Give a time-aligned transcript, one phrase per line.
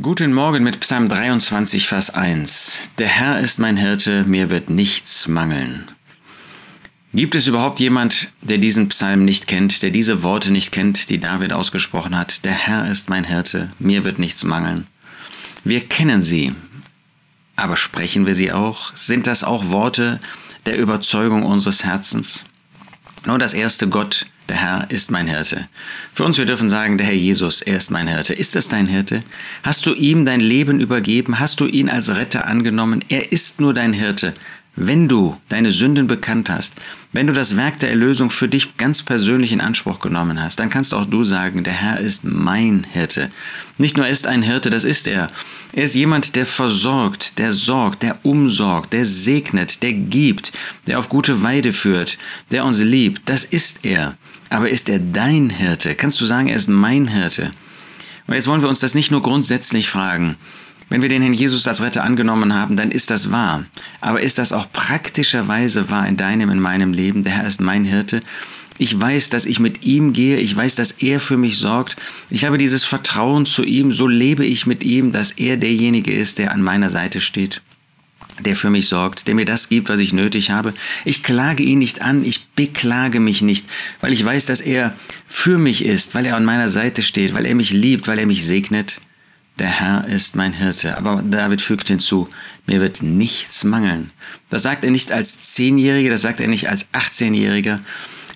[0.00, 2.92] Guten Morgen mit Psalm 23, Vers 1.
[2.98, 5.88] Der Herr ist mein Hirte, mir wird nichts mangeln.
[7.12, 11.18] Gibt es überhaupt jemand, der diesen Psalm nicht kennt, der diese Worte nicht kennt, die
[11.18, 12.44] David ausgesprochen hat?
[12.44, 14.86] Der Herr ist mein Hirte, mir wird nichts mangeln.
[15.64, 16.54] Wir kennen sie,
[17.56, 18.94] aber sprechen wir sie auch?
[18.94, 20.20] Sind das auch Worte
[20.64, 22.44] der Überzeugung unseres Herzens?
[23.26, 25.68] Nur das erste Gott der Herr ist mein Hirte.
[26.12, 28.34] Für uns, wir dürfen sagen, der Herr Jesus, er ist mein Hirte.
[28.34, 29.22] Ist es dein Hirte?
[29.62, 31.38] Hast du ihm dein Leben übergeben?
[31.38, 33.04] Hast du ihn als Retter angenommen?
[33.08, 34.34] Er ist nur dein Hirte.
[34.74, 36.72] Wenn du deine Sünden bekannt hast,
[37.12, 40.70] wenn du das Werk der Erlösung für dich ganz persönlich in Anspruch genommen hast, dann
[40.70, 43.30] kannst auch du sagen, der Herr ist mein Hirte.
[43.76, 45.28] Nicht nur ist ein Hirte, das ist er.
[45.74, 50.52] Er ist jemand, der versorgt, der sorgt, der umsorgt, der segnet, der gibt,
[50.86, 52.16] der auf gute Weide führt,
[52.50, 53.28] der uns liebt.
[53.28, 54.16] Das ist er.
[54.48, 55.94] Aber ist er dein Hirte?
[55.94, 57.50] Kannst du sagen, er ist mein Hirte?
[58.26, 60.36] Und jetzt wollen wir uns das nicht nur grundsätzlich fragen.
[60.88, 63.64] Wenn wir den Herrn Jesus als Retter angenommen haben, dann ist das wahr.
[64.00, 67.22] Aber ist das auch praktischerweise wahr in deinem, in meinem Leben?
[67.22, 68.20] Der Herr ist mein Hirte.
[68.78, 70.38] Ich weiß, dass ich mit ihm gehe.
[70.38, 71.96] Ich weiß, dass er für mich sorgt.
[72.30, 73.92] Ich habe dieses Vertrauen zu ihm.
[73.92, 77.62] So lebe ich mit ihm, dass er derjenige ist, der an meiner Seite steht
[78.40, 80.74] der für mich sorgt, der mir das gibt, was ich nötig habe.
[81.04, 83.66] Ich klage ihn nicht an, ich beklage mich nicht,
[84.00, 84.96] weil ich weiß, dass er
[85.26, 88.26] für mich ist, weil er an meiner Seite steht, weil er mich liebt, weil er
[88.26, 89.00] mich segnet.
[89.62, 90.98] Der Herr ist mein Hirte.
[90.98, 92.28] Aber David fügt hinzu,
[92.66, 94.10] mir wird nichts mangeln.
[94.50, 97.78] Das sagt er nicht als Zehnjähriger, das sagt er nicht als 18-Jähriger.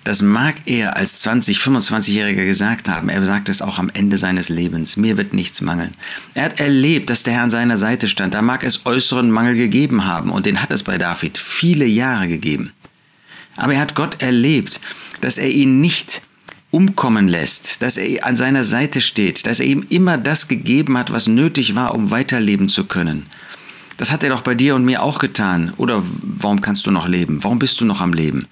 [0.05, 3.09] Das mag er als 20, 25-Jähriger gesagt haben.
[3.09, 4.95] Er sagt es auch am Ende seines Lebens.
[4.95, 5.91] Mir wird nichts mangeln.
[6.33, 8.33] Er hat erlebt, dass der Herr an seiner Seite stand.
[8.33, 10.31] Da mag es äußeren Mangel gegeben haben.
[10.31, 12.71] Und den hat es bei David viele Jahre gegeben.
[13.57, 14.79] Aber er hat Gott erlebt,
[15.19, 16.21] dass er ihn nicht
[16.71, 21.11] umkommen lässt, dass er an seiner Seite steht, dass er ihm immer das gegeben hat,
[21.11, 23.25] was nötig war, um weiterleben zu können.
[23.97, 25.73] Das hat er doch bei dir und mir auch getan.
[25.77, 27.43] Oder warum kannst du noch leben?
[27.43, 28.47] Warum bist du noch am Leben?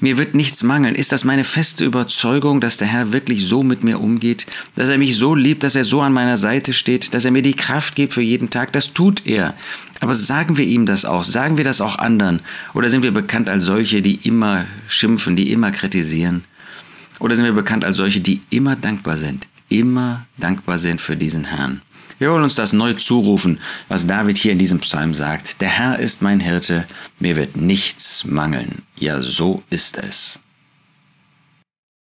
[0.00, 0.94] Mir wird nichts mangeln.
[0.94, 4.98] Ist das meine feste Überzeugung, dass der Herr wirklich so mit mir umgeht, dass er
[4.98, 7.94] mich so liebt, dass er so an meiner Seite steht, dass er mir die Kraft
[7.94, 8.72] gibt für jeden Tag?
[8.72, 9.54] Das tut er.
[10.00, 11.24] Aber sagen wir ihm das auch?
[11.24, 12.40] Sagen wir das auch anderen?
[12.74, 16.44] Oder sind wir bekannt als solche, die immer schimpfen, die immer kritisieren?
[17.18, 19.46] Oder sind wir bekannt als solche, die immer dankbar sind?
[19.68, 21.82] Immer dankbar sind für diesen Herrn.
[22.18, 25.60] Wir wollen uns das neu zurufen, was David hier in diesem Psalm sagt.
[25.60, 26.86] Der Herr ist mein Hirte,
[27.18, 28.82] mir wird nichts mangeln.
[28.96, 30.40] Ja, so ist es.